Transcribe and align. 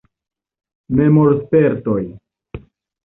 Memorspertoj. 0.99 2.03